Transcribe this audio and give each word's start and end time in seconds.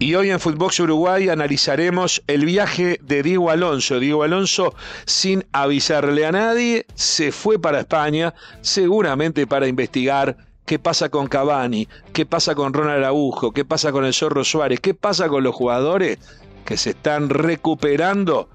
Y 0.00 0.14
hoy 0.14 0.30
en 0.30 0.40
Footbox 0.40 0.80
Uruguay 0.80 1.28
analizaremos 1.28 2.22
el 2.26 2.46
viaje 2.46 2.98
de 3.02 3.22
Diego 3.22 3.50
Alonso. 3.50 4.00
Diego 4.00 4.22
Alonso, 4.22 4.74
sin 5.04 5.44
avisarle 5.52 6.24
a 6.24 6.32
nadie, 6.32 6.86
se 6.94 7.32
fue 7.32 7.58
para 7.58 7.80
España, 7.80 8.32
seguramente 8.62 9.46
para 9.46 9.68
investigar 9.68 10.38
qué 10.64 10.78
pasa 10.78 11.10
con 11.10 11.26
Cavani, 11.26 11.86
qué 12.14 12.24
pasa 12.24 12.54
con 12.54 12.72
Ronald 12.72 13.04
Araujo, 13.04 13.52
qué 13.52 13.66
pasa 13.66 13.92
con 13.92 14.06
el 14.06 14.14
Zorro 14.14 14.42
Suárez, 14.42 14.80
qué 14.80 14.94
pasa 14.94 15.28
con 15.28 15.44
los 15.44 15.54
jugadores 15.54 16.16
que 16.64 16.78
se 16.78 16.90
están 16.90 17.28
recuperando 17.28 18.48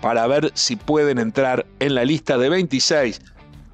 para 0.00 0.26
ver 0.26 0.50
si 0.54 0.74
pueden 0.74 1.20
entrar 1.20 1.64
en 1.78 1.94
la 1.94 2.04
lista 2.04 2.38
de 2.38 2.48
26 2.48 3.22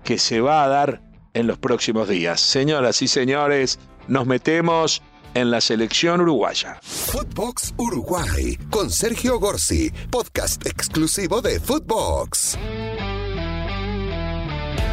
que 0.04 0.18
se 0.18 0.42
va 0.42 0.62
a 0.62 0.68
dar 0.68 1.00
en 1.32 1.46
los 1.46 1.56
próximos 1.56 2.06
días. 2.06 2.38
Señoras 2.38 3.00
y 3.00 3.08
señores, 3.08 3.78
nos 4.08 4.26
metemos 4.26 5.02
en 5.40 5.50
la 5.50 5.60
selección 5.60 6.20
uruguaya. 6.20 6.78
Footbox 6.82 7.72
Uruguay 7.76 8.58
con 8.70 8.90
Sergio 8.90 9.38
Gorsi, 9.38 9.92
podcast 10.10 10.66
exclusivo 10.66 11.40
de 11.40 11.60
Footbox. 11.60 12.58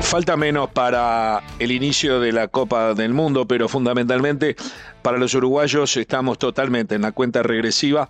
Falta 0.01 0.37
menos 0.37 0.69
para 0.69 1.41
el 1.57 1.71
inicio 1.71 2.19
de 2.19 2.31
la 2.31 2.47
Copa 2.47 2.93
del 2.93 3.13
Mundo, 3.13 3.47
pero 3.47 3.67
fundamentalmente 3.67 4.55
para 5.01 5.17
los 5.17 5.33
uruguayos 5.33 5.97
estamos 5.97 6.37
totalmente 6.37 6.93
en 6.93 7.01
la 7.01 7.11
cuenta 7.11 7.41
regresiva 7.41 8.07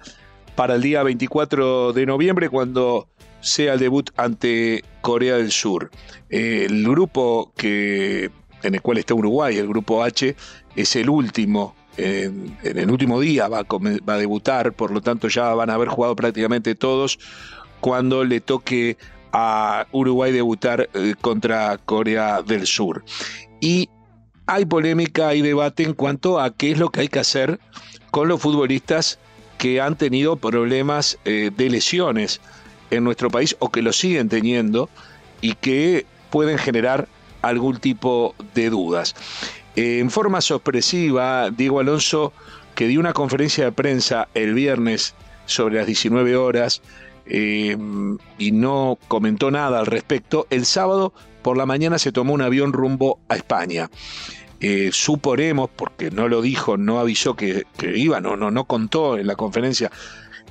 para 0.56 0.76
el 0.76 0.82
día 0.82 1.04
24 1.04 1.94
de 1.94 2.06
noviembre 2.06 2.50
cuando 2.50 3.08
sea 3.40 3.74
el 3.74 3.80
debut 3.80 4.10
ante 4.18 4.84
Corea 5.00 5.38
del 5.38 5.52
Sur. 5.52 5.90
El 6.30 6.84
grupo 6.84 7.54
que 7.56 8.30
en 8.66 8.76
el 8.76 8.82
cual 8.82 8.98
está 8.98 9.14
Uruguay, 9.14 9.58
el 9.58 9.68
grupo 9.68 10.04
H, 10.04 10.36
es 10.76 10.96
el 10.96 11.10
último 11.10 11.76
en, 11.98 12.58
el 12.64 12.90
último 12.92 13.20
día 13.20 13.48
va 13.48 13.60
a, 13.60 14.18
debutar, 14.18 14.74
por 14.74 14.92
lo 14.92 15.02
tanto 15.02 15.28
ya 15.28 15.54
van 15.54 15.70
a 15.70 15.76
haber 15.76 15.88
jugado 15.88 16.16
prácticamente 16.16 16.76
todos 16.76 17.20
cuando 17.80 18.24
le 18.24 18.42
toque 18.42 18.98
a 19.32 19.88
Uruguay 19.92 20.32
debutar 20.32 20.90
eh, 20.94 21.14
contra 21.20 21.78
Corea 21.78 22.42
del 22.42 22.66
Sur. 22.66 23.04
Y 23.60 23.90
hay 24.48 24.66
polémica, 24.66 25.30
hay 25.30 25.42
debate 25.42 25.84
en 25.84 25.94
cuanto 25.94 26.40
a 26.40 26.54
qué 26.54 26.72
es 26.72 26.78
lo 26.78 26.90
que 26.90 27.02
hay 27.02 27.08
que 27.08 27.20
hacer 27.20 27.60
con 28.12 28.28
los 28.28 28.42
futbolistas 28.42 29.20
que 29.58 29.82
han 29.82 29.96
tenido 29.96 30.36
problemas 30.36 31.18
eh, 31.26 31.52
de 31.56 31.70
lesiones 31.70 32.42
en 32.92 33.04
nuestro 33.04 33.30
país 33.30 33.56
o 33.60 33.72
que 33.72 33.82
lo 33.82 33.92
siguen 33.94 34.30
teniendo 34.30 34.90
y 35.42 35.54
que 35.54 36.06
pueden 36.30 36.58
generar 36.58 37.08
algún 37.48 37.78
tipo 37.78 38.36
de 38.54 38.70
dudas. 38.70 39.16
En 39.76 40.10
forma 40.10 40.42
sorpresiva, 40.42 41.50
Diego 41.52 41.80
Alonso, 41.80 42.34
que 42.76 42.88
dio 42.88 43.00
una 43.00 43.14
conferencia 43.14 43.66
de 43.66 43.72
prensa 43.72 44.28
el 44.34 44.54
viernes 44.54 45.16
sobre 45.46 45.76
las 45.76 45.88
19 45.88 46.36
horas 46.38 46.82
eh, 47.26 47.78
y 48.38 48.52
no 48.52 48.98
comentó 49.08 49.52
nada 49.52 49.80
al 49.80 49.86
respecto, 49.86 50.48
el 50.50 50.66
sábado 50.66 51.14
por 51.42 51.58
la 51.58 51.66
mañana 51.66 52.00
se 52.00 52.12
tomó 52.12 52.34
un 52.34 52.42
avión 52.42 52.74
rumbo 52.74 53.20
a 53.30 53.36
España. 53.36 53.90
Eh, 54.62 54.90
suponemos, 54.92 55.70
porque 55.76 56.10
no 56.10 56.28
lo 56.28 56.42
dijo, 56.42 56.78
no 56.78 57.00
avisó 57.00 57.36
que, 57.36 57.66
iba, 57.94 58.22
no, 58.22 58.36
no, 58.36 58.52
no 58.52 58.64
contó 58.64 59.18
en 59.18 59.28
la 59.28 59.36
conferencia 59.36 59.92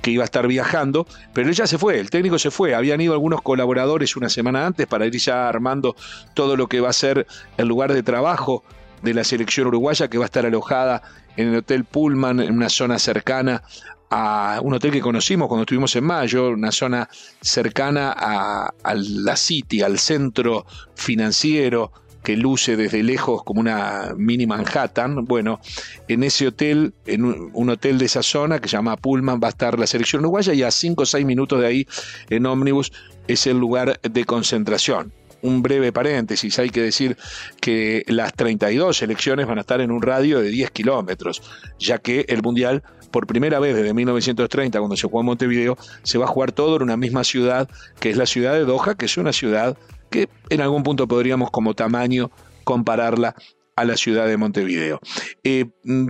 que 0.05 0.11
iba 0.11 0.23
a 0.23 0.25
estar 0.25 0.45
viajando, 0.45 1.07
pero 1.33 1.49
él 1.49 1.55
ya 1.55 1.65
se 1.65 1.79
fue, 1.79 1.99
el 1.99 2.11
técnico 2.11 2.37
se 2.37 2.51
fue, 2.51 2.75
habían 2.75 3.01
ido 3.01 3.13
algunos 3.13 3.41
colaboradores 3.41 4.15
una 4.15 4.29
semana 4.29 4.63
antes 4.63 4.85
para 4.85 5.07
ir 5.07 5.17
ya 5.17 5.49
armando 5.49 5.95
todo 6.35 6.55
lo 6.55 6.67
que 6.67 6.79
va 6.79 6.89
a 6.89 6.93
ser 6.93 7.25
el 7.57 7.67
lugar 7.67 7.91
de 7.91 8.03
trabajo 8.03 8.63
de 9.01 9.15
la 9.15 9.23
selección 9.23 9.65
uruguaya 9.65 10.07
que 10.07 10.19
va 10.19 10.25
a 10.25 10.27
estar 10.27 10.45
alojada 10.45 11.01
en 11.37 11.47
el 11.47 11.55
Hotel 11.55 11.85
Pullman, 11.85 12.39
en 12.39 12.53
una 12.53 12.69
zona 12.69 12.99
cercana 12.99 13.63
a 14.11 14.59
un 14.61 14.75
hotel 14.75 14.91
que 14.91 15.01
conocimos 15.01 15.47
cuando 15.47 15.63
estuvimos 15.63 15.95
en 15.95 16.03
mayo, 16.03 16.49
una 16.49 16.71
zona 16.71 17.09
cercana 17.41 18.13
a, 18.15 18.93
la 18.93 19.35
City, 19.35 19.81
al 19.81 19.97
centro 19.97 20.67
financiero 20.93 21.91
que 22.25 22.35
luce 22.35 22.75
desde 22.75 23.03
lejos 23.03 23.43
como 23.43 23.61
una 23.61 24.13
mini 24.17 24.47
Manhattan. 24.47 25.23
Bueno, 25.25 25.61
en 26.09 26.23
ese 26.23 26.47
hotel, 26.47 26.93
en 27.05 27.23
un, 27.23 27.69
hotel 27.69 27.99
de 27.99 28.05
esa 28.05 28.23
zona 28.23 28.59
que 28.59 28.67
se 28.67 28.75
llama 28.75 28.97
Pullman, 28.97 29.39
va 29.41 29.47
a 29.47 29.51
estar 29.51 29.79
la 29.79 29.87
selección 29.87 30.21
uruguaya 30.21 30.53
y 30.53 30.63
a 30.63 30.71
5 30.71 31.03
o 31.03 31.05
6 31.05 31.25
minutos 31.25 31.61
de 31.61 31.67
ahí 31.67 31.87
en 32.29 32.47
ómnibus 32.47 32.91
es 33.27 33.45
el 33.47 33.59
lugar 33.59 34.01
de 34.01 34.25
concentración 34.25 35.13
un 35.41 35.61
breve 35.61 35.91
paréntesis, 35.91 36.57
hay 36.57 36.71
que 36.71 36.81
decir 36.81 37.17
que 37.61 38.03
las 38.07 38.33
32 38.33 38.99
elecciones 39.03 39.45
van 39.45 39.59
a 39.59 39.61
estar 39.61 39.79
en 39.79 39.91
un 39.91 40.01
radio 40.01 40.39
de 40.39 40.49
10 40.49 40.71
kilómetros, 40.71 41.43
ya 41.77 41.99
que 41.99 42.25
el 42.29 42.41
Mundial, 42.41 42.81
por 43.11 43.27
primera 43.27 43.59
vez 43.59 43.75
desde 43.75 43.93
1930, 43.93 44.79
cuando 44.79 44.97
se 44.97 45.05
jugó 45.05 45.19
en 45.19 45.27
Montevideo, 45.27 45.77
se 46.01 46.17
va 46.17 46.25
a 46.25 46.29
jugar 46.29 46.51
todo 46.51 46.77
en 46.77 46.81
una 46.81 46.97
misma 46.97 47.23
ciudad, 47.23 47.69
que 47.99 48.09
es 48.09 48.17
la 48.17 48.25
ciudad 48.25 48.53
de 48.53 48.65
Doha, 48.65 48.95
que 48.95 49.05
es 49.05 49.17
una 49.17 49.33
ciudad 49.33 49.77
que 50.09 50.29
en 50.49 50.61
algún 50.61 50.83
punto 50.83 51.07
podríamos 51.07 51.51
como 51.51 51.73
tamaño 51.73 52.31
compararla 52.63 53.35
a 53.75 53.85
la 53.85 53.97
ciudad 53.97 54.27
de 54.27 54.37
Montevideo. 54.37 54.99
Eh, 55.43 55.65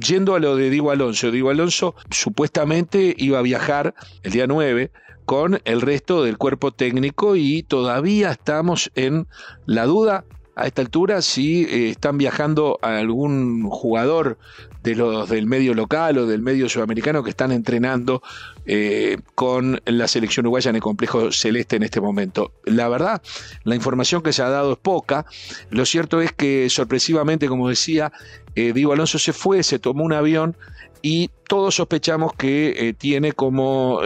yendo 0.06 0.36
a 0.36 0.40
lo 0.40 0.56
de 0.56 0.70
Diego 0.70 0.92
Alonso, 0.92 1.32
Diego 1.32 1.50
Alonso 1.50 1.96
supuestamente 2.12 3.16
iba 3.18 3.40
a 3.40 3.44
viajar 3.44 3.96
el 4.24 4.32
día 4.32 4.48
9 4.48 4.92
con 5.26 5.60
el 5.66 5.82
resto 5.82 6.24
del 6.24 6.38
cuerpo 6.38 6.72
técnico 6.72 7.36
y 7.36 7.64
todavía 7.64 8.32
estamos 8.32 8.92
en 8.94 9.28
la 9.66 9.86
duda 9.86 10.26
a 10.56 10.68
esta 10.68 10.82
altura 10.82 11.22
si 11.22 11.64
eh, 11.64 11.90
están 11.90 12.18
viajando 12.18 12.80
a 12.82 12.98
algún 12.98 13.70
jugador 13.70 14.38
de 14.84 14.96
los 14.96 15.30
del 15.30 15.48
medio 15.48 15.74
local 15.74 16.18
o 16.18 16.28
del 16.28 16.42
medio 16.42 16.70
sudamericano 16.70 17.24
que 17.24 17.32
están 17.32 17.52
entrenando 17.52 18.22
eh, 18.66 19.18
con 19.34 19.82
la 19.86 20.08
selección 20.08 20.46
uruguaya 20.46 20.70
en 20.70 20.78
el 20.78 20.82
complejo 20.82 21.32
celeste 21.32 21.76
en 21.76 21.84
este 21.84 22.00
momento. 22.00 22.52
La 22.64 22.88
verdad, 22.88 23.22
la 23.64 23.76
información 23.76 24.22
que 24.22 24.32
se 24.32 24.44
ha 24.44 24.50
dado 24.50 24.74
es 24.74 24.78
poca. 24.78 25.26
Lo 25.72 25.86
cierto 25.86 26.22
es 26.22 26.32
que 26.32 26.70
sorpresivamente, 26.70 27.48
como 27.48 27.68
decía, 27.68 28.12
eh, 28.56 28.74
Diego 28.74 28.94
Alonso 28.94 29.20
se 29.20 29.34
fue, 29.34 29.64
se 29.64 29.80
tomó 29.80 30.04
un 30.04 30.14
avión 30.14 30.56
y 31.02 31.32
todos 31.48 31.76
sospechamos 31.76 32.34
que 32.34 32.96
tiene 32.98 33.34
como 33.34 34.02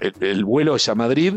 el, 0.00 0.44
vuelo 0.44 0.76
es 0.76 0.88
a 0.88 0.94
Madrid, 0.94 1.34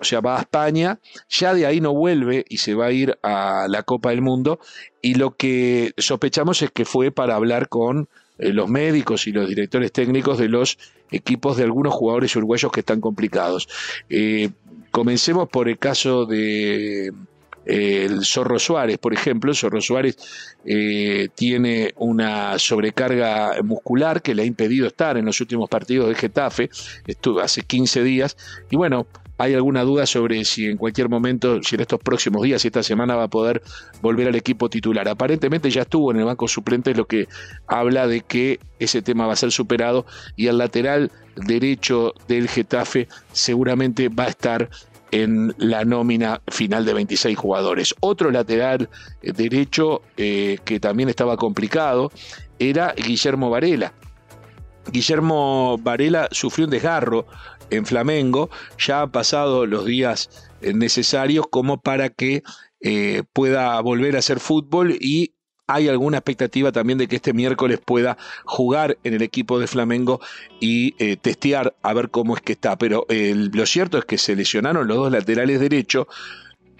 o 0.00 0.04
sea, 0.04 0.20
va 0.20 0.38
a 0.38 0.40
España, 0.40 0.98
ya 1.28 1.54
de 1.54 1.66
ahí 1.66 1.80
no 1.80 1.92
vuelve 1.92 2.44
y 2.48 2.58
se 2.58 2.74
va 2.74 2.86
a 2.86 2.92
ir 2.92 3.18
a 3.22 3.66
la 3.68 3.82
Copa 3.82 4.10
del 4.10 4.22
Mundo. 4.22 4.58
Y 5.02 5.14
lo 5.14 5.36
que 5.36 5.92
sospechamos 5.98 6.62
es 6.62 6.70
que 6.70 6.84
fue 6.84 7.10
para 7.10 7.34
hablar 7.34 7.68
con 7.68 8.08
eh, 8.38 8.52
los 8.52 8.68
médicos 8.68 9.26
y 9.26 9.32
los 9.32 9.48
directores 9.48 9.92
técnicos 9.92 10.38
de 10.38 10.48
los 10.48 10.78
equipos 11.10 11.56
de 11.56 11.64
algunos 11.64 11.92
jugadores 11.92 12.34
uruguayos 12.36 12.72
que 12.72 12.80
están 12.80 13.00
complicados. 13.00 13.68
Eh, 14.08 14.50
comencemos 14.90 15.48
por 15.48 15.68
el 15.68 15.78
caso 15.78 16.24
de 16.24 17.12
el 17.66 18.24
Zorro 18.24 18.58
Suárez, 18.58 18.98
por 18.98 19.12
ejemplo, 19.12 19.54
Zorro 19.54 19.80
Suárez 19.80 20.16
eh, 20.64 21.28
tiene 21.34 21.92
una 21.96 22.58
sobrecarga 22.58 23.62
muscular 23.62 24.22
que 24.22 24.34
le 24.34 24.42
ha 24.42 24.46
impedido 24.46 24.86
estar 24.86 25.16
en 25.18 25.26
los 25.26 25.40
últimos 25.40 25.68
partidos 25.68 26.08
de 26.08 26.14
Getafe, 26.14 26.70
estuvo 27.06 27.40
hace 27.40 27.62
15 27.62 28.02
días, 28.02 28.36
y 28.70 28.76
bueno, 28.76 29.06
hay 29.40 29.54
alguna 29.54 29.84
duda 29.84 30.04
sobre 30.04 30.44
si 30.44 30.66
en 30.66 30.76
cualquier 30.76 31.08
momento, 31.08 31.62
si 31.62 31.74
en 31.74 31.80
estos 31.80 31.98
próximos 31.98 32.42
días, 32.42 32.60
si 32.60 32.68
esta 32.68 32.82
semana 32.82 33.16
va 33.16 33.24
a 33.24 33.28
poder 33.28 33.62
volver 34.02 34.28
al 34.28 34.34
equipo 34.34 34.68
titular. 34.68 35.08
Aparentemente 35.08 35.70
ya 35.70 35.82
estuvo 35.82 36.10
en 36.10 36.18
el 36.18 36.26
banco 36.26 36.46
suplente, 36.46 36.94
lo 36.94 37.06
que 37.06 37.26
habla 37.66 38.06
de 38.06 38.20
que 38.20 38.60
ese 38.78 39.00
tema 39.00 39.26
va 39.26 39.32
a 39.32 39.36
ser 39.36 39.50
superado 39.50 40.04
y 40.36 40.48
el 40.48 40.58
lateral 40.58 41.10
derecho 41.36 42.12
del 42.28 42.48
Getafe 42.48 43.08
seguramente 43.32 44.10
va 44.10 44.24
a 44.24 44.28
estar 44.28 44.68
en 45.10 45.54
la 45.56 45.86
nómina 45.86 46.42
final 46.48 46.84
de 46.84 46.92
26 46.92 47.38
jugadores. 47.38 47.94
Otro 48.00 48.30
lateral 48.30 48.90
derecho 49.22 50.02
eh, 50.18 50.58
que 50.66 50.80
también 50.80 51.08
estaba 51.08 51.38
complicado 51.38 52.12
era 52.58 52.92
Guillermo 52.94 53.48
Varela. 53.48 53.94
Guillermo 54.92 55.78
Varela 55.78 56.28
sufrió 56.30 56.66
un 56.66 56.72
desgarro 56.72 57.26
en 57.70 57.86
Flamengo, 57.86 58.50
ya 58.78 59.02
han 59.02 59.10
pasado 59.10 59.66
los 59.66 59.84
días 59.84 60.50
eh, 60.60 60.72
necesarios 60.74 61.46
como 61.50 61.80
para 61.80 62.08
que 62.08 62.42
pueda 63.34 63.78
volver 63.82 64.16
a 64.16 64.20
hacer 64.20 64.40
fútbol 64.40 64.96
y 64.98 65.34
hay 65.66 65.88
alguna 65.88 66.16
expectativa 66.16 66.72
también 66.72 66.98
de 66.98 67.08
que 67.08 67.16
este 67.16 67.34
miércoles 67.34 67.78
pueda 67.84 68.16
jugar 68.46 68.96
en 69.04 69.12
el 69.12 69.20
equipo 69.20 69.60
de 69.60 69.66
Flamengo 69.66 70.18
y 70.60 70.94
eh, 70.98 71.18
testear 71.18 71.76
a 71.82 71.92
ver 71.92 72.08
cómo 72.08 72.34
es 72.34 72.40
que 72.40 72.54
está. 72.54 72.78
Pero 72.78 73.06
lo 73.10 73.66
cierto 73.66 73.98
es 73.98 74.06
que 74.06 74.16
se 74.16 74.34
lesionaron 74.34 74.88
los 74.88 74.96
dos 74.96 75.12
laterales 75.12 75.60
derechos 75.60 76.06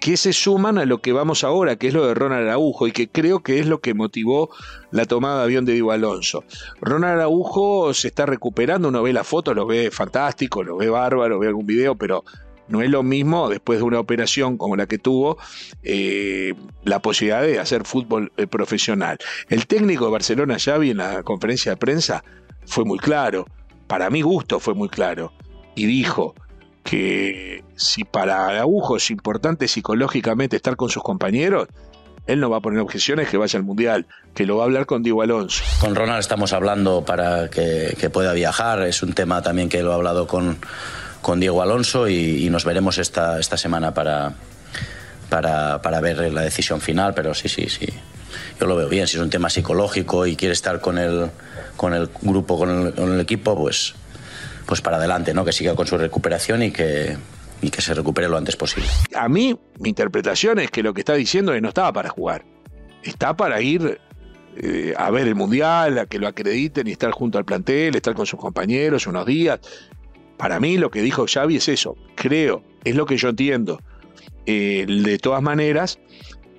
que 0.01 0.17
se 0.17 0.33
suman 0.33 0.79
a 0.79 0.85
lo 0.85 0.99
que 0.99 1.13
vamos 1.13 1.43
ahora, 1.43 1.75
que 1.75 1.87
es 1.87 1.93
lo 1.93 2.07
de 2.07 2.15
Ronald 2.15 2.47
Araujo, 2.47 2.87
y 2.87 2.91
que 2.91 3.07
creo 3.07 3.43
que 3.43 3.59
es 3.59 3.67
lo 3.67 3.81
que 3.81 3.93
motivó 3.93 4.49
la 4.89 5.05
tomada 5.05 5.37
de 5.37 5.43
avión 5.43 5.63
de 5.63 5.73
Diego 5.73 5.91
Alonso. 5.91 6.43
Ronald 6.81 7.19
Araujo 7.19 7.93
se 7.93 8.07
está 8.07 8.25
recuperando, 8.25 8.87
uno 8.89 9.03
ve 9.03 9.13
la 9.13 9.23
foto, 9.23 9.53
lo 9.53 9.67
ve 9.67 9.91
fantástico, 9.91 10.63
lo 10.63 10.75
ve 10.75 10.89
bárbaro, 10.89 11.37
ve 11.37 11.47
algún 11.47 11.67
video, 11.67 11.95
pero 11.95 12.23
no 12.67 12.81
es 12.81 12.89
lo 12.89 13.03
mismo 13.03 13.47
después 13.47 13.77
de 13.77 13.83
una 13.83 13.99
operación 13.99 14.57
como 14.57 14.75
la 14.75 14.87
que 14.87 14.97
tuvo 14.97 15.37
eh, 15.83 16.55
la 16.83 16.99
posibilidad 16.99 17.43
de 17.43 17.59
hacer 17.59 17.85
fútbol 17.85 18.31
eh, 18.37 18.47
profesional. 18.47 19.19
El 19.49 19.67
técnico 19.67 20.05
de 20.05 20.11
Barcelona, 20.11 20.57
Xavi, 20.57 20.89
en 20.89 20.97
la 20.97 21.21
conferencia 21.21 21.73
de 21.73 21.77
prensa 21.77 22.23
fue 22.65 22.85
muy 22.85 22.97
claro. 22.97 23.45
para 23.85 24.09
mi 24.09 24.23
gusto 24.23 24.59
fue 24.59 24.73
muy 24.73 24.89
claro 24.89 25.31
y 25.75 25.85
dijo 25.85 26.33
que 26.83 27.63
si 27.75 28.03
para 28.03 28.47
Araujo 28.47 28.97
es 28.97 29.09
importante 29.11 29.67
psicológicamente 29.67 30.55
estar 30.55 30.75
con 30.75 30.89
sus 30.89 31.03
compañeros, 31.03 31.67
él 32.27 32.39
no 32.39 32.49
va 32.49 32.57
a 32.57 32.61
poner 32.61 32.79
objeciones 32.79 33.29
que 33.29 33.37
vaya 33.37 33.57
al 33.57 33.65
Mundial, 33.65 34.05
que 34.33 34.45
lo 34.45 34.57
va 34.57 34.63
a 34.63 34.65
hablar 34.65 34.85
con 34.85 35.03
Diego 35.03 35.21
Alonso. 35.21 35.63
Con 35.79 35.95
Ronald 35.95 36.19
estamos 36.19 36.53
hablando 36.53 37.03
para 37.03 37.49
que, 37.49 38.09
pueda 38.11 38.33
viajar, 38.33 38.83
es 38.83 39.01
un 39.03 39.13
tema 39.13 39.41
también 39.41 39.69
que 39.69 39.81
lo 39.81 39.91
he 39.91 39.95
hablado 39.95 40.27
con, 40.27 40.57
con 41.21 41.39
Diego 41.39 41.61
Alonso 41.61 42.07
y, 42.07 42.49
nos 42.49 42.65
veremos 42.65 42.97
esta, 42.97 43.39
esta 43.39 43.57
semana 43.57 43.93
para, 43.93 44.33
para, 45.29 45.81
para, 45.81 45.99
ver 46.01 46.31
la 46.31 46.41
decisión 46.41 46.79
final, 46.79 47.13
pero 47.13 47.33
sí, 47.33 47.49
sí, 47.49 47.67
sí, 47.69 47.87
yo 48.59 48.67
lo 48.67 48.75
veo 48.75 48.87
bien, 48.87 49.07
si 49.07 49.17
es 49.17 49.23
un 49.23 49.29
tema 49.29 49.49
psicológico 49.49 50.25
y 50.25 50.35
quiere 50.35 50.53
estar 50.53 50.79
con 50.79 50.97
el, 50.97 51.31
con 51.75 51.93
el 51.93 52.09
grupo, 52.21 52.57
con 52.57 52.87
el, 52.87 52.93
con 52.93 53.13
el 53.13 53.19
equipo, 53.19 53.57
pues, 53.57 53.95
pues 54.71 54.79
para 54.79 54.95
adelante, 54.95 55.33
¿no? 55.33 55.43
que 55.43 55.51
siga 55.51 55.75
con 55.75 55.85
su 55.85 55.97
recuperación 55.97 56.63
y 56.63 56.71
que, 56.71 57.17
y 57.61 57.69
que 57.69 57.81
se 57.81 57.93
recupere 57.93 58.29
lo 58.29 58.37
antes 58.37 58.55
posible. 58.55 58.87
A 59.13 59.27
mí, 59.27 59.59
mi 59.79 59.89
interpretación 59.89 60.59
es 60.59 60.71
que 60.71 60.81
lo 60.81 60.93
que 60.93 61.01
está 61.01 61.13
diciendo 61.13 61.51
es 61.51 61.57
que 61.57 61.61
no 61.61 61.67
estaba 61.67 61.91
para 61.91 62.07
jugar. 62.07 62.45
Está 63.03 63.35
para 63.35 63.61
ir 63.61 63.99
eh, 64.55 64.93
a 64.95 65.11
ver 65.11 65.27
el 65.27 65.35
Mundial, 65.35 65.99
a 65.99 66.05
que 66.05 66.19
lo 66.19 66.27
acrediten 66.29 66.87
y 66.87 66.91
estar 66.93 67.11
junto 67.11 67.37
al 67.37 67.43
plantel, 67.43 67.97
estar 67.97 68.13
con 68.13 68.25
sus 68.25 68.39
compañeros 68.39 69.07
unos 69.07 69.25
días. 69.25 69.59
Para 70.37 70.61
mí 70.61 70.77
lo 70.77 70.89
que 70.89 71.01
dijo 71.01 71.25
Xavi 71.27 71.57
es 71.57 71.67
eso, 71.67 71.97
creo, 72.15 72.63
es 72.85 72.95
lo 72.95 73.05
que 73.05 73.17
yo 73.17 73.27
entiendo. 73.27 73.81
Eh, 74.45 74.85
de 74.87 75.17
todas 75.17 75.41
maneras, 75.41 75.99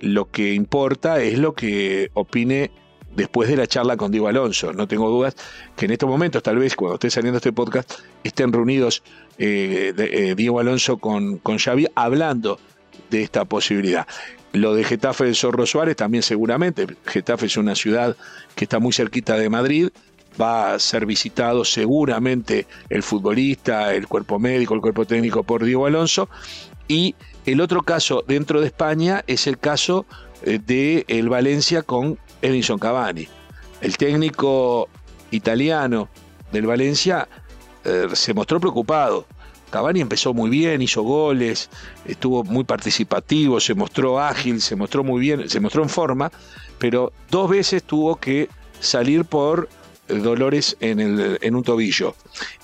lo 0.01 0.29
que 0.29 0.53
importa 0.53 1.19
es 1.19 1.39
lo 1.39 1.55
que 1.55 2.11
opine 2.13 2.69
después 3.15 3.49
de 3.49 3.57
la 3.57 3.67
charla 3.67 3.97
con 3.97 4.11
Diego 4.11 4.27
Alonso. 4.27 4.73
No 4.73 4.87
tengo 4.87 5.09
dudas 5.09 5.35
que 5.75 5.85
en 5.85 5.91
estos 5.91 6.09
momentos, 6.09 6.43
tal 6.43 6.57
vez 6.57 6.75
cuando 6.75 6.95
esté 6.95 7.09
saliendo 7.09 7.37
este 7.37 7.53
podcast, 7.53 7.91
estén 8.23 8.51
reunidos 8.51 9.03
eh, 9.37 9.93
eh, 9.97 10.33
Diego 10.35 10.59
Alonso 10.59 10.97
con, 10.97 11.37
con 11.37 11.57
Xavi 11.57 11.87
hablando 11.95 12.59
de 13.09 13.23
esta 13.23 13.45
posibilidad. 13.45 14.07
Lo 14.53 14.75
de 14.75 14.83
Getafe 14.83 15.25
de 15.25 15.33
Zorro 15.33 15.65
Suárez 15.65 15.95
también 15.95 16.23
seguramente. 16.23 16.85
Getafe 17.05 17.47
es 17.47 17.57
una 17.57 17.75
ciudad 17.75 18.15
que 18.55 18.65
está 18.65 18.79
muy 18.79 18.93
cerquita 18.93 19.35
de 19.37 19.49
Madrid. 19.49 19.89
Va 20.39 20.73
a 20.73 20.79
ser 20.79 21.05
visitado 21.05 21.63
seguramente 21.63 22.65
el 22.89 23.03
futbolista, 23.03 23.93
el 23.93 24.07
cuerpo 24.07 24.39
médico, 24.39 24.73
el 24.73 24.81
cuerpo 24.81 25.05
técnico 25.05 25.43
por 25.43 25.63
Diego 25.63 25.85
Alonso. 25.85 26.29
Y 26.87 27.15
el 27.45 27.61
otro 27.61 27.81
caso 27.81 28.23
dentro 28.27 28.61
de 28.61 28.67
España 28.67 29.23
es 29.27 29.47
el 29.47 29.57
caso 29.57 30.05
eh, 30.43 30.59
de 30.63 31.05
Valencia 31.27 31.81
con 31.81 32.17
Edinson 32.43 32.77
Cavani. 32.77 33.27
El 33.81 33.97
técnico 33.97 34.89
italiano 35.31 36.09
del 36.51 36.67
Valencia 36.67 37.27
eh, 37.83 38.07
se 38.13 38.33
mostró 38.33 38.59
preocupado. 38.59 39.25
Cavani 39.71 40.01
empezó 40.01 40.35
muy 40.35 40.51
bien, 40.51 40.83
hizo 40.83 41.01
goles, 41.01 41.69
estuvo 42.05 42.43
muy 42.43 42.63
participativo, 42.63 43.59
se 43.59 43.73
mostró 43.73 44.19
ágil, 44.19 44.61
se 44.61 44.75
mostró 44.75 45.03
muy 45.03 45.19
bien, 45.19 45.49
se 45.49 45.59
mostró 45.59 45.81
en 45.81 45.89
forma, 45.89 46.31
pero 46.77 47.11
dos 47.31 47.49
veces 47.49 47.83
tuvo 47.83 48.17
que 48.17 48.49
salir 48.79 49.25
por 49.25 49.69
eh, 50.07 50.13
dolores 50.13 50.77
en, 50.79 50.99
el, 50.99 51.39
en 51.41 51.55
un 51.55 51.63
tobillo, 51.63 52.13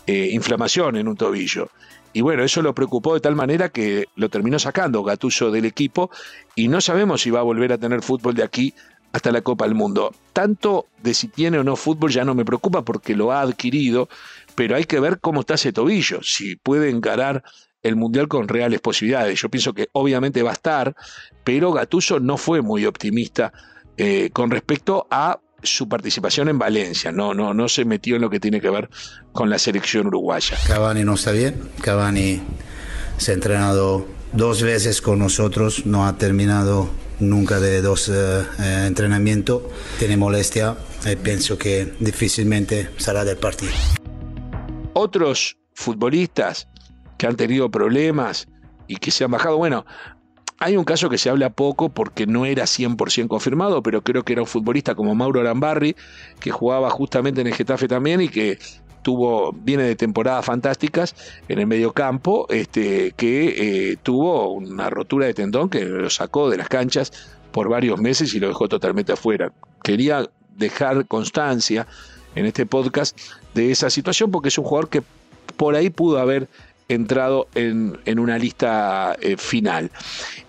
eh, 0.06 0.30
inflamación 0.32 0.98
en 0.98 1.08
un 1.08 1.16
tobillo. 1.16 1.70
Y 2.14 2.22
bueno, 2.22 2.44
eso 2.44 2.62
lo 2.62 2.74
preocupó 2.74 3.14
de 3.14 3.22
tal 3.22 3.36
manera 3.36 3.70
que 3.70 4.08
lo 4.16 4.30
terminó 4.30 4.60
sacando 4.60 5.04
Gatuso 5.04 5.52
del 5.52 5.66
equipo 5.66 6.10
y 6.56 6.68
no 6.68 6.82
sabemos 6.82 7.22
si 7.22 7.30
va 7.30 7.40
a 7.40 7.44
volver 7.44 7.72
a 7.72 7.78
tener 7.78 8.02
fútbol 8.02 8.34
de 8.36 8.44
aquí 8.44 8.74
hasta 9.12 9.32
la 9.32 9.42
Copa 9.42 9.66
del 9.66 9.76
Mundo. 9.76 10.14
Tanto 10.34 10.88
de 11.02 11.14
si 11.14 11.28
tiene 11.28 11.60
o 11.60 11.64
no 11.64 11.76
fútbol 11.76 12.12
ya 12.12 12.26
no 12.26 12.36
me 12.36 12.46
preocupa 12.46 12.84
porque 12.84 13.16
lo 13.16 13.32
ha 13.32 13.42
adquirido, 13.42 14.10
pero 14.56 14.76
hay 14.76 14.86
que 14.86 15.00
ver 15.00 15.20
cómo 15.20 15.42
está 15.42 15.56
ese 15.56 15.74
tobillo, 15.74 16.22
si 16.24 16.56
puede 16.56 16.90
encarar 16.90 17.44
el 17.82 17.96
Mundial 17.96 18.28
con 18.28 18.48
reales 18.48 18.82
posibilidades. 18.82 19.40
Yo 19.40 19.50
pienso 19.50 19.74
que 19.74 19.88
obviamente 19.94 20.44
va 20.44 20.52
a 20.52 20.54
estar, 20.54 20.96
pero 21.44 21.72
Gatuso 21.72 22.20
no 22.20 22.38
fue 22.38 22.62
muy 22.62 22.86
optimista 22.86 23.54
eh, 23.98 24.30
con 24.34 24.52
respecto 24.52 25.08
a 25.10 25.40
su 25.62 25.90
participación 25.90 26.48
en 26.48 26.58
Valencia, 26.58 27.12
no, 27.12 27.34
no, 27.34 27.54
no 27.54 27.68
se 27.68 27.84
metió 27.84 28.16
en 28.16 28.22
lo 28.22 28.30
que 28.30 28.40
tiene 28.40 28.62
que 28.62 28.70
ver 28.70 28.90
con 29.34 29.50
la 29.50 29.60
selección 29.60 30.08
uruguaya. 30.08 30.58
Cavani 30.66 31.04
no 31.04 31.16
está 31.16 31.32
bien, 31.32 31.70
Cavani 31.82 32.42
se 33.18 33.32
ha 33.32 33.34
entrenado 33.34 34.08
dos 34.32 34.64
veces 34.64 35.02
con 35.02 35.20
nosotros, 35.20 35.86
no 35.86 36.08
ha 36.08 36.18
terminado 36.18 36.90
nunca 37.20 37.60
de 37.60 37.82
dos 37.82 38.10
eh, 38.10 38.14
eh, 38.60 38.84
entrenamientos, 38.88 39.64
tiene 39.98 40.18
molestia 40.18 40.76
y 41.06 41.16
pienso 41.16 41.58
que 41.58 41.94
difícilmente 42.00 42.90
saldrá 42.98 43.26
del 43.26 43.38
partido. 43.38 43.72
Otros 44.94 45.58
futbolistas 45.74 46.68
que 47.18 47.28
han 47.28 47.36
tenido 47.36 47.70
problemas 47.70 48.48
y 48.88 48.98
que 48.98 49.12
se 49.12 49.24
han 49.24 49.32
bajado, 49.32 49.58
bueno, 49.58 49.86
hay 50.60 50.76
un 50.76 50.84
caso 50.84 51.10
que 51.10 51.18
se 51.18 51.30
habla 51.30 51.52
poco 51.52 51.90
porque 51.90 52.28
no 52.28 52.46
era 52.46 52.64
100% 52.64 53.28
confirmado, 53.28 53.82
pero 53.82 54.04
creo 54.04 54.24
que 54.24 54.34
era 54.34 54.42
un 54.42 54.48
futbolista 54.48 54.94
como 54.94 55.16
Mauro 55.16 55.40
Arambarri, 55.40 55.96
que 56.40 56.52
jugaba 56.52 56.90
justamente 56.90 57.42
en 57.42 57.48
el 57.48 57.54
Getafe 57.54 57.88
también 57.88 58.20
y 58.20 58.28
que 58.28 58.60
tuvo, 59.10 59.52
viene 59.52 59.82
de 59.86 59.96
temporadas 59.96 60.46
fantásticas 60.46 61.16
en 61.48 61.58
el 61.58 61.66
mediocampo, 61.66 62.46
este, 62.50 63.12
que 63.18 63.92
eh, 63.92 63.98
tuvo 64.04 64.52
una 64.54 64.92
rotura 64.92 65.26
de 65.26 65.34
tendón 65.34 65.68
que 65.68 65.84
lo 65.84 66.12
sacó 66.12 66.48
de 66.48 66.58
las 66.58 66.70
canchas 66.70 67.12
por 67.52 67.70
varios 67.70 68.00
meses 68.00 68.36
y 68.36 68.40
lo 68.40 68.50
dejó 68.50 68.70
totalmente 68.70 69.12
afuera. 69.12 69.52
Quería 69.84 70.30
dejar 70.56 71.08
constancia 71.08 71.88
en 72.36 72.46
este 72.46 72.68
podcast 72.68 73.20
de 73.56 73.72
esa 73.72 73.90
situación 73.90 74.30
porque 74.30 74.50
es 74.50 74.58
un 74.60 74.66
jugador 74.66 74.90
que 74.90 75.02
por 75.58 75.74
ahí 75.74 75.90
pudo 75.90 76.20
haber 76.20 76.48
entrado 76.88 77.48
en, 77.56 77.98
una 78.20 78.38
lista 78.38 79.18
eh, 79.22 79.38
final. 79.38 79.90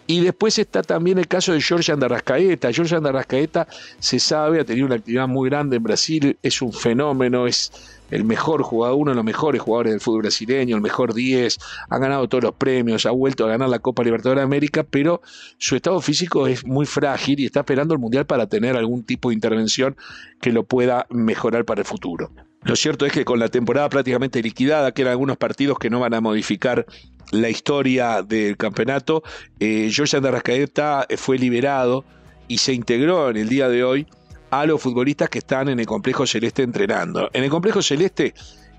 Y 0.07 0.21
después 0.21 0.59
está 0.59 0.83
también 0.83 1.17
el 1.17 1.29
caso 1.29 1.55
de 1.55 1.63
George 1.63 1.93
Andarrascaeta. 1.93 2.71
George 2.73 2.95
Andarrascaeta 2.95 3.67
se 4.01 4.19
sabe, 4.19 4.61
ha 4.61 4.65
tenido 4.65 4.87
una 4.87 4.97
actividad 4.97 5.29
muy 5.29 5.49
grande 5.49 5.77
en 5.77 5.83
Brasil, 5.83 6.37
es 6.43 6.61
un 6.61 6.75
fenómeno, 6.75 7.47
es 7.47 7.73
el 8.11 8.25
mejor 8.25 8.63
jugador, 8.63 8.99
uno 8.99 9.13
de 9.13 9.17
los 9.17 9.25
mejores 9.25 9.61
jugadores 9.61 9.93
del 9.93 10.01
fútbol 10.01 10.23
brasileño, 10.23 10.77
el 10.77 10.83
mejor 10.83 11.15
10, 11.15 11.59
ha 11.89 11.99
ganado 11.99 12.29
todos 12.29 12.45
los 12.45 12.55
premios, 12.55 13.07
ha 13.07 13.11
vuelto 13.11 13.45
a 13.45 13.49
ganar 13.49 13.69
la 13.69 13.79
Copa 13.79 14.03
Libertadores 14.03 14.41
de 14.41 14.45
América, 14.45 14.85
pero 14.85 15.23
su 15.59 15.77
estado 15.77 16.01
físico 16.01 16.47
es 16.47 16.65
muy 16.67 16.87
frágil 16.87 17.41
y 17.41 17.47
está 17.47 17.61
esperando 17.61 17.95
el 17.95 18.01
Mundial 18.01 18.27
para 18.27 18.47
tener 18.47 18.77
algún 18.77 19.05
tipo 19.05 19.29
de 19.29 19.35
intervención 19.35 19.97
que 20.41 20.53
lo 20.53 20.65
pueda 20.65 21.07
mejorar 21.11 21.65
para 21.65 21.83
el 21.83 21.87
futuro. 21.87 22.31
Lo 22.63 22.77
cierto 22.77 23.07
es 23.07 23.13
que 23.13 23.25
con 23.25 23.39
la 23.39 23.49
temporada 23.49 23.89
prácticamente 23.89 24.43
liquidada, 24.43 24.93
que 24.93 25.09
algunos 25.09 25.39
partidos 25.39 25.79
que 25.79 25.89
no 25.89 26.01
van 26.01 26.13
a 26.13 26.21
modificar 26.21 26.85
la 27.33 27.49
historia 27.49 28.23
del 28.23 28.57
campeonato, 28.57 29.23
eh, 29.61 29.91
Jorge 29.95 30.17
Andarrascaeta 30.17 31.07
fue 31.17 31.39
liberado 31.39 32.05
y 32.49 32.59
se 32.59 32.75
integró 32.75 33.31
en 33.31 33.37
el 33.37 33.49
día 33.49 33.69
de 33.69 33.85
hoy 33.85 34.07
a 34.51 34.67
los 34.67 34.81
futbolistas 34.81 35.29
que 35.29 35.39
están 35.39 35.69
en 35.69 35.81
el 35.81 35.87
complejo 35.87 36.27
celeste 36.27 36.63
entrenando. 36.63 37.31
En 37.33 37.45
el 37.45 37.51
complejo 37.51 37.83
celeste 37.83 38.35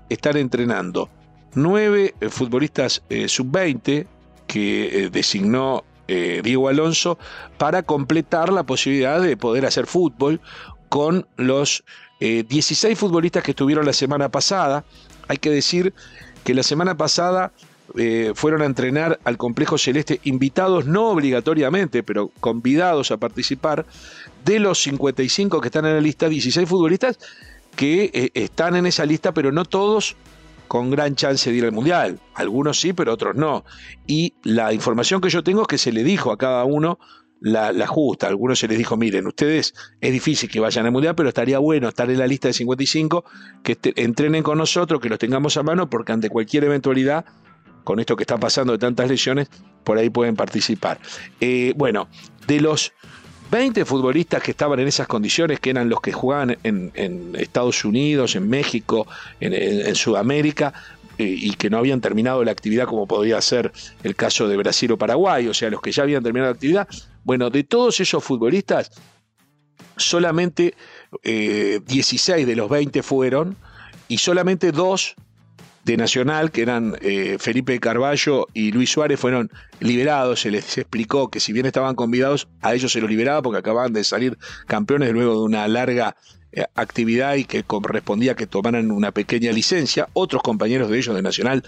están 0.08 0.36
entrenando 0.36 1.08
nueve 1.54 2.14
eh, 2.20 2.28
futbolistas 2.28 3.02
eh, 3.08 3.28
sub-20 3.28 4.06
que 4.46 5.04
eh, 5.04 5.10
designó 5.10 5.84
Diego 6.08 6.68
Alonso 6.68 7.16
para 7.56 7.84
completar 7.84 8.52
la 8.52 8.64
posibilidad 8.64 9.18
de 9.18 9.34
poder 9.38 9.64
hacer 9.64 9.86
fútbol 9.86 10.42
con 10.90 11.26
los 11.38 11.84
16 12.20 12.98
futbolistas 12.98 13.42
que 13.42 13.52
estuvieron 13.52 13.86
la 13.86 13.94
semana 13.94 14.28
pasada. 14.28 14.84
Hay 15.28 15.38
que 15.38 15.48
decir 15.48 15.94
que 16.44 16.52
la 16.52 16.64
semana 16.64 16.98
pasada 16.98 17.52
fueron 18.34 18.62
a 18.62 18.66
entrenar 18.66 19.20
al 19.24 19.36
complejo 19.36 19.78
celeste 19.78 20.20
invitados, 20.24 20.86
no 20.86 21.10
obligatoriamente, 21.10 22.02
pero 22.02 22.30
convidados 22.40 23.10
a 23.10 23.16
participar 23.16 23.86
de 24.44 24.58
los 24.58 24.82
55 24.82 25.60
que 25.60 25.68
están 25.68 25.86
en 25.86 25.94
la 25.94 26.00
lista, 26.00 26.28
16 26.28 26.68
futbolistas 26.68 27.18
que 27.76 28.10
eh, 28.12 28.30
están 28.34 28.76
en 28.76 28.86
esa 28.86 29.06
lista, 29.06 29.32
pero 29.32 29.52
no 29.52 29.64
todos 29.64 30.16
con 30.68 30.90
gran 30.90 31.14
chance 31.14 31.50
de 31.50 31.56
ir 31.56 31.64
al 31.64 31.72
Mundial. 31.72 32.18
Algunos 32.34 32.80
sí, 32.80 32.92
pero 32.92 33.12
otros 33.12 33.34
no. 33.36 33.64
Y 34.06 34.34
la 34.42 34.72
información 34.72 35.20
que 35.20 35.28
yo 35.28 35.42
tengo 35.42 35.62
es 35.62 35.68
que 35.68 35.78
se 35.78 35.92
le 35.92 36.02
dijo 36.02 36.32
a 36.32 36.38
cada 36.38 36.64
uno 36.64 36.98
la, 37.40 37.86
justa. 37.86 38.28
Algunos 38.28 38.58
se 38.58 38.68
les 38.68 38.78
dijo, 38.78 38.96
miren, 38.96 39.26
ustedes 39.26 39.74
es 40.00 40.12
difícil 40.12 40.48
que 40.48 40.60
vayan 40.60 40.86
al 40.86 40.92
Mundial, 40.92 41.14
pero 41.14 41.28
estaría 41.28 41.58
bueno 41.58 41.88
estar 41.88 42.10
en 42.10 42.18
la 42.18 42.26
lista 42.26 42.48
de 42.48 42.54
55, 42.54 43.24
que 43.62 43.76
entrenen 43.96 44.42
con 44.42 44.58
nosotros, 44.58 45.00
que 45.00 45.08
los 45.08 45.18
tengamos 45.18 45.56
a 45.56 45.62
mano, 45.62 45.90
porque 45.90 46.12
ante 46.12 46.30
cualquier 46.30 46.64
eventualidad, 46.64 47.26
con 47.84 48.00
esto 48.00 48.16
que 48.16 48.22
está 48.22 48.38
pasando 48.38 48.72
de 48.72 48.78
tantas 48.78 49.08
lesiones, 49.08 49.48
por 49.84 49.98
ahí 49.98 50.10
pueden 50.10 50.36
participar. 50.36 50.98
Eh, 51.40 51.72
bueno, 51.76 52.08
de 52.46 52.60
los 52.60 52.92
20 53.50 53.84
futbolistas 53.84 54.42
que 54.42 54.52
estaban 54.52 54.80
en 54.80 54.88
esas 54.88 55.06
condiciones, 55.06 55.60
que 55.60 55.70
eran 55.70 55.88
los 55.88 56.00
que 56.00 56.12
jugaban 56.12 56.56
en, 56.62 57.34
Estados 57.38 57.84
Unidos, 57.84 58.34
en 58.34 58.48
México, 58.48 59.06
en, 59.40 59.94
Sudamérica, 59.94 60.72
eh, 61.18 61.24
y 61.24 61.52
que 61.54 61.68
no 61.68 61.76
habían 61.76 62.00
terminado 62.00 62.42
la 62.44 62.52
actividad 62.52 62.86
como 62.86 63.06
podría 63.06 63.40
ser 63.42 63.70
el 64.02 64.16
caso 64.16 64.48
de 64.48 64.56
Brasil 64.56 64.92
o 64.92 64.96
Paraguay, 64.98 65.48
o 65.48 65.54
sea, 65.54 65.68
los 65.68 65.82
que 65.82 65.92
ya 65.92 66.04
habían 66.04 66.22
terminado 66.22 66.50
la 66.50 66.54
actividad. 66.54 66.88
Bueno, 67.24 67.50
de 67.50 67.64
todos 67.64 68.00
esos 68.00 68.24
futbolistas, 68.24 68.90
solamente 69.96 70.74
16 71.22 72.28
eh, 72.30 72.46
de 72.46 72.56
los 72.56 72.70
20 72.70 73.02
fueron 73.02 73.56
y 74.08 74.18
solamente 74.18 74.72
dos 74.72 75.14
de 75.84 75.96
Nacional, 75.96 76.50
que 76.50 76.62
eran 76.62 76.96
eh, 77.00 77.36
Felipe 77.40 77.78
Carballo 77.80 78.46
y 78.54 78.72
Luis 78.72 78.90
Suárez, 78.90 79.18
fueron 79.18 79.50
liberados. 79.80 80.40
Se 80.40 80.50
les 80.50 80.78
explicó 80.78 81.28
que 81.28 81.40
si 81.40 81.52
bien 81.52 81.66
estaban 81.66 81.94
convidados, 81.94 82.48
a 82.60 82.74
ellos 82.74 82.92
se 82.92 83.00
los 83.00 83.10
liberaba 83.10 83.42
porque 83.42 83.58
acababan 83.58 83.92
de 83.92 84.04
salir 84.04 84.38
campeones 84.66 85.12
luego 85.12 85.34
de 85.34 85.40
una 85.40 85.66
larga 85.66 86.16
eh, 86.52 86.66
actividad 86.74 87.34
y 87.36 87.44
que 87.44 87.64
correspondía 87.64 88.34
que 88.36 88.46
tomaran 88.46 88.90
una 88.90 89.10
pequeña 89.10 89.52
licencia. 89.52 90.08
Otros 90.12 90.42
compañeros 90.42 90.88
de 90.90 90.98
ellos 90.98 91.14
de 91.14 91.22
Nacional 91.22 91.64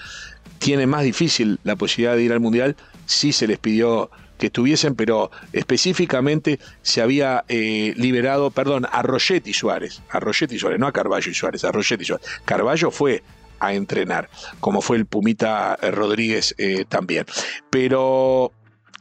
tienen 0.58 0.88
más 0.88 1.02
difícil 1.02 1.58
la 1.64 1.76
posibilidad 1.76 2.16
de 2.16 2.22
ir 2.22 2.32
al 2.32 2.40
Mundial, 2.40 2.76
sí 3.06 3.32
se 3.32 3.46
les 3.46 3.58
pidió 3.58 4.10
que 4.38 4.46
estuviesen, 4.46 4.94
pero 4.94 5.30
específicamente 5.52 6.58
se 6.82 7.00
había 7.00 7.44
eh, 7.48 7.94
liberado, 7.96 8.50
perdón, 8.50 8.86
a 8.90 9.02
Rogetti 9.02 9.52
Suárez, 9.52 10.02
a 10.10 10.20
Rogetti 10.20 10.58
Suárez, 10.58 10.78
no 10.78 10.86
a 10.86 10.92
Carballo 10.92 11.30
y 11.30 11.34
Suárez, 11.34 11.64
a 11.64 11.72
Rogetti 11.72 12.04
Suárez. 12.04 12.26
Carballo 12.44 12.90
fue 12.90 13.22
a 13.66 13.74
entrenar, 13.74 14.28
como 14.60 14.80
fue 14.80 14.96
el 14.96 15.06
Pumita 15.06 15.78
eh, 15.80 15.90
Rodríguez 15.90 16.54
eh, 16.58 16.84
también. 16.88 17.26
Pero 17.70 18.52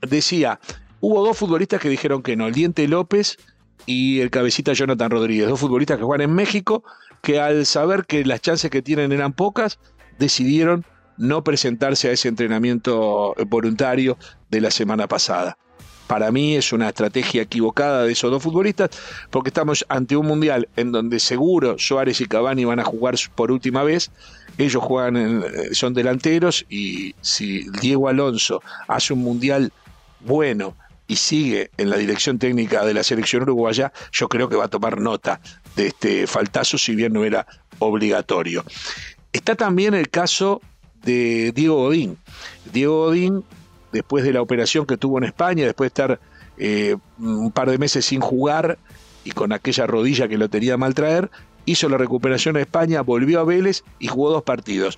decía, 0.02 0.60
hubo 1.00 1.26
dos 1.26 1.38
futbolistas 1.38 1.82
que 1.82 1.90
dijeron 1.90 2.22
que 2.22 2.36
no, 2.36 2.48
el 2.48 2.54
Diente 2.54 2.88
López 2.88 3.38
y 3.86 4.22
el 4.22 4.30
cabecita 4.30 4.74
Jonathan 4.74 5.12
Rodríguez, 5.12 5.48
dos 5.48 5.60
futbolistas 5.60 5.98
que 5.98 6.04
juegan 6.04 6.30
en 6.30 6.36
México, 6.36 6.84
que 7.22 7.40
al 7.40 7.66
saber 7.66 8.06
que 8.06 8.26
las 8.26 8.42
chances 8.42 8.70
que 8.70 8.82
tienen 8.82 9.12
eran 9.12 9.34
pocas, 9.34 9.80
decidieron 10.20 10.86
no 11.18 11.44
presentarse 11.44 12.10
a 12.10 12.12
ese 12.12 12.28
entrenamiento 12.28 13.36
voluntario 13.48 14.18
de 14.50 14.62
la 14.62 14.72
semana 14.72 15.08
pasada. 15.08 15.58
Para 16.08 16.32
mí 16.32 16.56
es 16.56 16.74
una 16.74 16.90
estrategia 16.90 17.42
equivocada 17.42 18.04
de 18.04 18.12
esos 18.12 18.30
dos 18.30 18.44
futbolistas 18.44 18.90
porque 19.30 19.50
estamos 19.50 19.86
ante 19.90 20.18
un 20.18 20.28
mundial 20.28 20.68
en 20.76 20.92
donde 20.92 21.20
seguro 21.20 21.78
Suárez 21.80 22.20
y 22.22 22.26
Cavani 22.26 22.66
van 22.66 22.80
a 22.80 22.84
jugar 22.84 23.16
por 23.36 23.52
última 23.52 23.84
vez. 23.84 24.12
Ellos 24.58 24.84
juegan, 24.84 25.18
eh, 25.18 25.74
son 25.74 25.94
delanteros 25.94 26.66
y 26.70 27.16
si 27.22 27.70
Diego 27.82 28.08
Alonso 28.08 28.62
hace 28.88 29.14
un 29.14 29.20
mundial 29.20 29.72
bueno 30.20 30.76
y 31.08 31.16
sigue 31.16 31.72
en 31.78 31.90
la 31.90 31.98
dirección 31.98 32.40
técnica 32.40 32.86
de 32.86 32.94
la 32.94 33.04
selección 33.04 33.44
uruguaya, 33.44 33.92
yo 34.12 34.30
creo 34.30 34.50
que 34.50 34.56
va 34.56 34.66
a 34.66 34.70
tomar 34.70 35.00
nota 35.00 35.42
de 35.76 35.88
este 35.88 36.28
faltazo, 36.28 36.78
si 36.78 36.96
bien 36.96 37.14
no 37.14 37.24
era 37.24 37.46
obligatorio. 37.80 38.64
Está 39.32 39.56
también 39.56 39.94
el 39.94 40.10
caso 40.10 40.62
de 41.04 41.52
Diego 41.54 41.76
Godín. 41.78 42.18
Diego 42.72 43.06
Godín, 43.06 43.44
después 43.92 44.24
de 44.24 44.34
la 44.34 44.42
operación 44.42 44.86
que 44.86 44.98
tuvo 44.98 45.18
en 45.18 45.26
España, 45.26 45.66
después 45.66 45.88
de 45.88 46.04
estar 46.04 46.20
eh, 46.58 46.96
un 47.20 47.52
par 47.52 47.70
de 47.70 47.78
meses 47.78 48.06
sin 48.06 48.22
jugar 48.22 48.78
y 49.24 49.32
con 49.32 49.52
aquella 49.52 49.88
rodilla 49.88 50.28
que 50.28 50.38
lo 50.38 50.50
tenía 50.50 50.78
mal 50.78 50.94
traer, 50.94 51.30
hizo 51.66 51.90
la 51.90 51.98
recuperación 51.98 52.56
en 52.56 52.64
España, 52.64 53.02
volvió 53.02 53.40
a 53.40 53.44
Vélez 53.44 53.84
y 54.00 54.08
jugó 54.08 54.32
dos 54.32 54.44
partidos. 54.44 54.98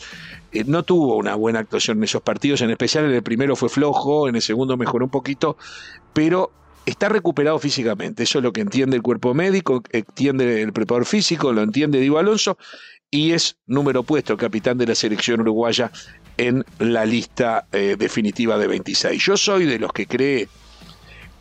Eh, 0.52 0.64
no 0.66 0.84
tuvo 0.84 1.18
una 1.18 1.36
buena 1.36 1.60
actuación 1.60 1.98
en 1.98 2.06
esos 2.06 2.22
partidos, 2.22 2.62
en 2.62 2.70
especial 2.70 3.06
en 3.06 3.12
el 3.12 3.24
primero 3.24 3.56
fue 3.56 3.70
flojo, 3.70 4.28
en 4.28 4.36
el 4.36 4.42
segundo 4.42 4.78
mejoró 4.78 5.06
un 5.06 5.12
poquito, 5.12 5.58
pero 6.14 6.52
está 6.86 7.10
recuperado 7.10 7.60
físicamente. 7.60 8.24
Eso 8.24 8.40
es 8.40 8.44
lo 8.44 8.54
que 8.54 8.62
entiende 8.62 8.96
el 8.96 9.02
cuerpo 9.02 9.34
médico, 9.34 9.84
entiende 9.92 10.62
el 10.62 10.74
preparador 10.74 11.06
físico, 11.06 11.52
lo 11.52 11.62
entiende 11.62 12.00
Diego 12.00 12.20
Alonso 12.20 12.58
y 13.12 13.32
es 13.32 13.58
número 13.66 14.04
puesto 14.04 14.38
capitán 14.38 14.78
de 14.78 14.88
la 14.88 14.96
selección 14.96 15.42
uruguaya 15.42 15.92
en 16.38 16.66
la 16.80 17.06
lista 17.06 17.66
eh, 17.72 17.96
definitiva 17.98 18.58
de 18.58 18.68
26. 18.68 19.24
Yo 19.24 19.38
soy 19.38 19.66
de 19.66 19.80
los 19.80 19.94
que 19.94 20.06
cree, 20.06 20.48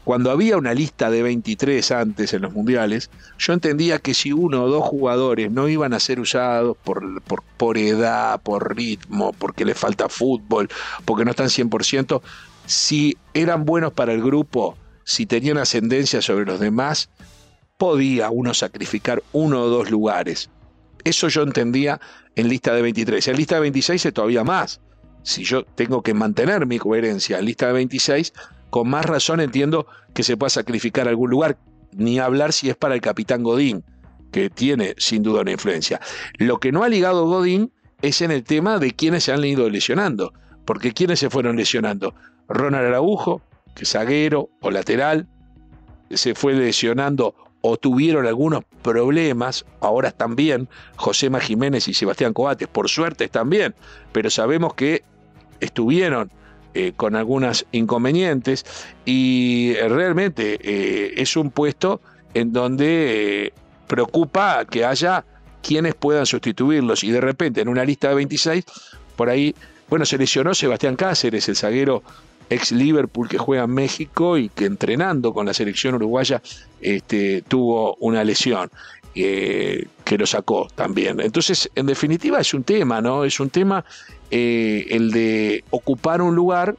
cuando 0.05 0.31
había 0.31 0.59
una 0.59 0.75
lista 0.75 1.11
de 1.11 1.23
23 1.23 1.91
antes 1.93 2.35
en 2.35 2.43
los 2.43 2.53
mundiales, 2.53 3.11
yo 3.39 3.55
entendía 3.55 3.99
que 3.99 4.13
si 4.13 4.33
uno 4.33 4.65
o 4.65 4.69
dos 4.69 4.85
jugadores 4.85 5.51
no 5.51 5.69
iban 5.69 5.95
a 5.95 6.01
ser 6.01 6.21
usados 6.21 6.77
por, 6.85 7.23
por, 7.57 7.79
edad, 7.79 8.41
por 8.43 8.77
ritmo, 8.77 9.33
porque 9.33 9.65
les 9.65 9.79
falta 9.79 10.11
fútbol, 10.11 10.69
porque 11.07 11.25
no 11.25 11.31
están 11.31 11.49
100%, 11.49 12.21
si 12.67 13.17
eran 13.33 13.65
buenos 13.65 13.95
para 13.95 14.13
el 14.13 14.23
grupo, 14.23 14.77
si 15.05 15.25
tenían 15.25 15.57
ascendencia 15.57 16.21
sobre 16.21 16.45
los 16.45 16.61
demás, 16.61 17.09
podía 17.79 18.31
uno 18.31 18.53
sacrificar 18.53 19.23
uno 19.33 19.63
o 19.63 19.69
dos 19.69 19.91
lugares. 19.91 20.51
Eso 21.05 21.29
yo 21.29 21.43
entendía 21.43 22.01
en 22.37 22.49
lista 22.49 22.75
de 22.75 22.83
23. 22.83 23.29
En 23.29 23.37
lista 23.37 23.55
de 23.57 23.63
26 23.63 24.07
es 24.07 24.13
todavía 24.13 24.45
más. 24.45 24.81
Si 25.23 25.45
yo 25.45 25.65
tengo 25.65 26.03
que 26.03 26.13
mantener 26.13 26.67
mi 26.67 26.79
coherencia 26.79 27.39
en 27.39 27.47
lista 27.47 27.67
de 27.67 27.73
26, 27.73 28.33
con 28.75 28.89
más 28.89 29.07
razón 29.07 29.39
entiendo 29.39 29.87
que 30.15 30.25
se 30.25 30.37
pueda 30.37 30.51
sacrificar 30.51 31.07
algún 31.07 31.31
lugar, 31.31 31.59
ni 31.93 32.19
hablar 32.19 32.53
si 32.53 32.71
es 32.71 32.75
para 32.77 32.97
el 32.97 33.01
capitán 33.01 33.45
Godín, 33.45 33.85
que 34.33 34.51
tiene 34.51 34.97
sin 34.99 35.23
duda 35.23 35.43
una 35.43 35.53
influencia. 35.53 36.01
Lo 36.39 36.59
que 36.59 36.73
no 36.73 36.83
ha 36.83 36.89
ligado 36.89 37.25
Godín 37.25 37.71
es 38.03 38.21
en 38.21 38.33
el 38.33 38.43
tema 38.43 38.81
de 38.81 38.91
quienes 38.91 39.23
se 39.23 39.33
han 39.33 39.45
ido 39.45 39.71
lesionando, 39.71 40.33
porque 40.65 40.91
quienes 40.91 41.21
se 41.21 41.31
fueron 41.31 41.55
lesionando. 41.55 42.17
Ronald 42.49 42.89
Araujo, 42.89 43.43
que 43.77 43.85
es 43.85 43.93
zaguero 43.93 44.51
o 44.61 44.73
lateral, 44.73 45.29
se 46.11 46.35
fue 46.35 46.55
lesionando 46.55 47.37
o 47.61 47.77
tuvieron 47.77 48.27
algunos 48.27 48.65
problemas, 48.83 49.67
ahora 49.83 50.09
están 50.09 50.35
bien, 50.35 50.69
Josema 50.97 51.39
Jiménez 51.39 51.87
y 51.87 51.95
Sebastián 51.95 52.33
Coates, 52.33 52.67
por 52.67 52.89
suerte 52.89 53.23
están 53.23 53.51
bien, 53.51 53.77
pero 54.11 54.31
sabemos 54.31 54.75
que 54.75 55.05
estuvieron 55.61 56.33
eh, 56.75 56.93
con 56.97 57.15
algunos 57.15 57.67
inconvenientes 57.71 58.67
y 59.05 59.75
eh, 59.77 59.89
realmente 59.89 60.59
eh, 60.61 61.15
es 61.17 61.37
un 61.37 61.51
puesto 61.51 62.01
en 62.35 62.53
donde 62.53 63.53
preocupa 63.87 64.65
que 64.65 64.85
haya 64.85 65.25
quienes 65.63 65.95
puedan 65.95 66.27
sustituirlos 66.27 67.05
y 67.05 67.13
de 67.13 67.21
repente 67.21 67.61
en 67.61 67.69
una 67.69 67.85
lista 67.85 68.09
de 68.09 68.17
26, 68.17 68.65
por 69.15 69.31
ahí, 69.31 69.55
bueno, 69.89 70.05
se 70.05 70.19
lesionó 70.19 70.53
Sebastián 70.53 70.97
Cáceres, 70.97 71.49
el 71.49 71.55
zaguero 71.55 72.03
ex 72.51 72.73
Liverpool 72.73 73.29
que 73.29 73.39
juega 73.39 73.65
en 73.65 73.71
México 73.71 74.37
y 74.37 74.49
que 74.49 74.67
entrenando 74.67 75.33
con 75.33 75.47
la 75.47 75.55
selección 75.55 75.95
uruguaya 75.95 76.43
este, 76.81 77.43
tuvo 77.43 77.95
una 78.01 78.25
lesión. 78.25 78.71
Eh, 79.17 79.87
que 80.05 80.19
lo 80.19 80.27
sacó 80.27 80.69
también. 80.75 81.21
Entonces, 81.21 81.71
en 81.77 81.87
definitiva, 81.87 82.41
es 82.41 82.53
un 82.53 82.65
tema, 82.65 83.01
¿no? 83.01 83.25
Es 83.25 83.39
un 83.39 83.49
tema 83.49 83.85
eh, 84.31 84.87
el 84.91 85.13
de 85.13 85.65
ocupar 85.71 86.21
un 86.21 86.35
lugar 86.35 86.77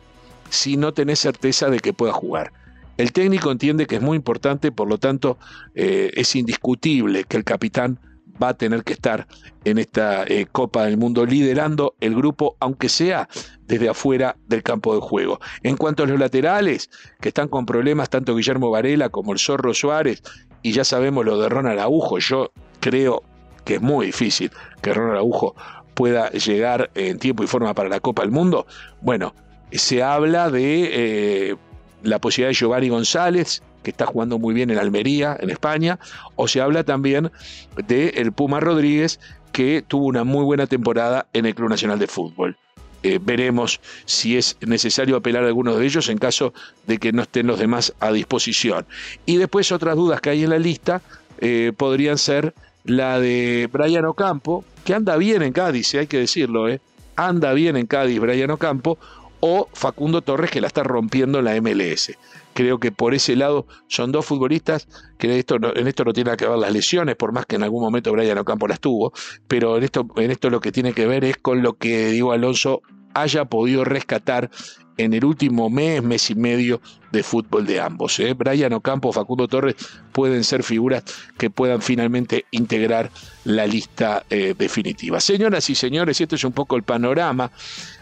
si 0.50 0.75
no 0.75 0.94
tenés 0.94 1.20
certeza 1.20 1.70
de 1.70 1.80
que 1.80 1.94
pueda 1.94 2.12
jugar. 2.12 2.51
El 2.98 3.13
técnico 3.13 3.51
entiende 3.51 3.88
que 3.88 3.96
es 3.96 4.01
muy 4.01 4.18
importante, 4.18 4.72
por 4.72 4.89
lo 4.89 4.98
tanto, 4.98 5.38
eh, 5.75 6.12
es 6.13 6.36
indiscutible 6.36 7.24
que 7.24 7.38
el 7.38 7.46
capitán 7.46 8.00
va 8.42 8.50
a 8.50 8.54
tener 8.54 8.84
que 8.84 8.94
estar 8.94 9.27
en 9.63 9.77
esta 9.77 10.25
Copa 10.51 10.86
del 10.86 10.98
Mundo 10.98 11.25
liderando 11.25 11.96
el 12.01 12.15
grupo, 12.15 12.58
aunque 12.60 12.89
sea 12.89 13.30
desde 13.68 13.89
afuera 13.89 14.36
del 14.48 14.62
campo 14.62 14.94
de 14.94 15.01
juego. 15.01 15.39
En 15.63 15.77
cuanto 15.77 16.04
a 16.04 16.06
los 16.06 16.20
laterales, 16.20 16.89
que 17.22 17.30
están 17.30 17.48
con 17.48 17.65
problemas 17.65 18.10
tanto 18.10 18.36
Guillermo 18.36 18.70
Varela 18.70 19.10
como 19.10 19.32
el 19.32 19.39
Zorro 19.39 19.74
Suárez, 19.74 20.22
y 20.65 20.72
ya 20.72 20.84
sabemos 20.84 21.24
lo 21.24 21.39
de 21.39 21.48
Ronald 21.48 21.77
Araujo, 21.77 22.17
yo 22.17 22.51
creo 22.79 23.22
que 23.65 23.75
es 23.75 23.81
muy 23.84 24.07
difícil 24.07 24.50
que 24.81 24.95
Ronald 24.95 25.17
Araujo 25.17 25.53
pueda 25.93 26.31
llegar 26.31 26.89
en 26.95 27.19
tiempo 27.19 27.43
y 27.43 27.48
forma 27.48 27.75
para 27.75 27.88
la 27.88 28.00
Copa 28.00 28.24
del 28.24 28.31
Mundo. 28.31 28.65
Bueno, 29.00 29.36
se 29.72 30.01
habla 30.01 30.50
de 30.50 30.89
eh, 31.51 31.55
la 32.01 32.17
posibilidad 32.17 32.50
de 32.50 32.55
Giovanni 32.55 32.89
González, 32.89 33.62
que 33.84 33.91
está 33.91 34.07
jugando 34.07 34.39
muy 34.39 34.55
bien 34.55 34.72
en 34.72 34.79
Almería, 34.79 35.38
en 35.39 35.51
España, 35.51 36.00
o 36.36 36.48
se 36.48 36.62
habla 36.62 36.84
también 36.84 37.31
de 37.86 38.10
el 38.15 38.31
Puma 38.31 38.60
Rodríguez, 38.60 39.19
que 39.51 39.84
tuvo 39.88 40.07
una 40.07 40.24
muy 40.24 40.45
buena 40.45 40.65
temporada 40.65 41.27
en 41.34 41.45
el 41.45 41.53
Club 41.53 41.69
Nacional 41.69 42.00
de 42.00 42.07
Fútbol. 42.07 42.57
Eh, 43.07 43.19
veremos 43.21 43.81
si 44.05 44.35
es 44.35 44.57
necesario 44.62 45.15
apelar 45.15 45.43
a 45.43 45.47
algunos 45.47 45.77
de 45.77 45.85
ellos 45.85 46.09
en 46.09 46.17
caso 46.17 46.55
de 46.88 46.97
que 46.97 47.12
no 47.12 47.21
estén 47.21 47.45
los 47.45 47.59
demás 47.59 47.93
a 48.00 48.12
disposición. 48.12 48.88
Y 49.27 49.38
después 49.38 49.71
otras 49.71 49.95
dudas 49.95 50.21
que 50.21 50.31
hay 50.31 50.43
en 50.43 50.50
la 50.50 50.57
lista 50.57 51.03
eh, 51.38 51.71
podrían 51.77 52.17
ser 52.17 52.55
la 52.83 53.19
de 53.19 53.69
Brian 53.71 54.05
Ocampo, 54.05 54.65
que 54.83 54.95
anda 54.95 55.17
bien 55.17 55.43
en 55.43 55.53
Cádiz, 55.53 55.93
hay 55.93 56.07
que 56.07 56.17
decirlo, 56.17 56.67
¿eh? 56.67 56.81
anda 57.15 57.53
bien 57.53 57.77
en 57.77 57.85
Cádiz 57.85 58.19
Brian 58.19 58.50
Ocampo, 58.50 58.97
o 59.39 59.69
Facundo 59.71 60.24
Torres 60.24 60.50
que 60.50 60.59
la 60.59 60.65
está 60.65 60.81
rompiendo 60.81 61.38
en 61.38 61.45
la 61.45 61.62
MLS. 61.62 62.12
Creo 62.55 62.79
que 62.79 62.93
por 62.93 63.13
ese 63.13 63.35
lado 63.35 63.67
son 63.89 64.13
dos 64.13 64.25
futbolistas 64.25 64.88
que 65.17 65.38
esto 65.38 65.57
en 65.75 65.88
esto 65.88 66.05
no 66.05 66.13
tiene 66.13 66.38
que 66.38 66.47
ver 66.47 66.57
las 66.57 66.71
lesiones, 66.71 67.17
por 67.17 67.33
más 67.33 67.45
que 67.45 67.57
en 67.57 67.63
algún 67.63 67.83
momento 67.83 68.13
Brian 68.13 68.38
Ocampo 68.38 68.65
las 68.65 68.79
tuvo, 68.79 69.12
pero 69.50 69.75
en 69.75 69.83
esto, 69.83 70.07
en 70.15 70.31
esto 70.31 70.50
lo 70.50 70.62
que 70.62 70.71
tiene 70.71 70.93
que 70.93 71.05
ver 71.05 71.25
es 71.25 71.35
con 71.35 71.62
lo 71.62 71.74
que 71.74 72.12
Diego 72.12 72.31
Alonso 72.31 72.81
haya 73.13 73.43
podido 73.43 73.83
rescatar 73.83 74.50
en 74.97 75.13
el 75.13 75.25
último 75.25 75.69
mes, 75.69 76.01
mes 76.01 76.29
y 76.29 76.35
medio 76.35 76.79
de 77.12 77.24
fútbol 77.24 77.65
de 77.65 77.81
ambos. 77.81 78.19
¿eh? 78.19 78.33
Brian 78.33 78.71
Ocampo, 78.71 79.12
Facundo 79.12 79.50
Torres 79.50 79.75
pueden 80.13 80.45
ser 80.45 80.63
figuras 80.63 81.03
que 81.38 81.50
puedan 81.50 81.81
finalmente 81.81 82.45
integrar 82.51 83.12
la 83.43 83.67
lista 83.67 84.24
eh, 84.29 84.55
definitiva. 84.57 85.19
Señoras 85.19 85.69
y 85.69 85.75
señores, 85.75 86.21
esto 86.21 86.35
es 86.35 86.43
un 86.45 86.53
poco 86.53 86.77
el 86.77 86.83
panorama 86.83 87.51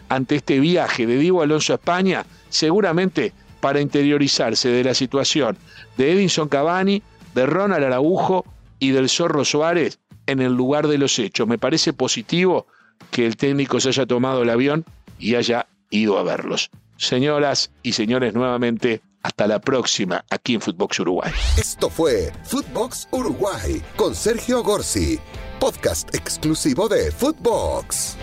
ante 0.08 0.36
este 0.36 0.60
viaje 0.60 1.06
de 1.06 1.18
Diego 1.18 1.42
Alonso 1.42 1.72
a 1.72 1.76
España. 1.76 2.24
Seguramente 2.48 3.32
para 3.64 3.80
interiorizarse 3.80 4.68
de 4.68 4.84
la 4.84 4.92
situación 4.92 5.56
de 5.96 6.12
Edinson 6.12 6.50
Cavani, 6.50 7.02
de 7.34 7.46
Ronald 7.46 7.82
Araujo 7.82 8.44
y 8.78 8.90
del 8.90 9.08
Zorro 9.08 9.42
Suárez 9.42 10.00
en 10.26 10.42
el 10.42 10.52
lugar 10.52 10.86
de 10.86 10.98
los 10.98 11.18
hechos. 11.18 11.48
Me 11.48 11.56
parece 11.56 11.94
positivo 11.94 12.66
que 13.10 13.24
el 13.24 13.38
técnico 13.38 13.80
se 13.80 13.88
haya 13.88 14.04
tomado 14.04 14.42
el 14.42 14.50
avión 14.50 14.84
y 15.18 15.36
haya 15.36 15.66
ido 15.88 16.18
a 16.18 16.22
verlos. 16.24 16.68
Señoras 16.98 17.70
y 17.82 17.92
señores, 17.92 18.34
nuevamente, 18.34 19.00
hasta 19.22 19.46
la 19.46 19.62
próxima 19.62 20.26
aquí 20.28 20.56
en 20.56 20.60
Footbox 20.60 21.00
Uruguay. 21.00 21.32
Esto 21.56 21.88
fue 21.88 22.34
Footbox 22.44 23.08
Uruguay 23.12 23.80
con 23.96 24.14
Sergio 24.14 24.62
Gorsi, 24.62 25.18
podcast 25.58 26.14
exclusivo 26.14 26.86
de 26.86 27.10
Footbox. 27.10 28.18